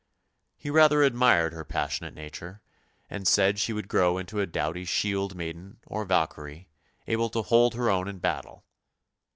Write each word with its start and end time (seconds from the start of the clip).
He 0.57 0.71
rather 0.71 1.03
admired 1.03 1.53
her 1.53 1.63
passionate 1.63 2.15
nature, 2.15 2.63
and 3.07 3.27
said 3.27 3.59
she 3.59 3.71
would 3.71 3.87
grow 3.87 4.17
into 4.17 4.39
a 4.39 4.47
doughty 4.47 4.83
shield 4.83 5.35
maiden 5.35 5.77
or 5.85 6.05
Valkyrie, 6.05 6.69
able 7.05 7.29
to 7.29 7.43
hold 7.43 7.75
her 7.75 7.87
own 7.87 8.07
in 8.07 8.17
battle. 8.17 8.65